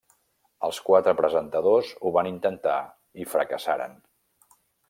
Els 0.67 0.79
quatre 0.87 1.13
presentadors 1.19 1.91
ho 2.09 2.13
van 2.17 2.31
intentar 2.31 2.81
i 3.25 3.31
fracassaren. 3.37 3.99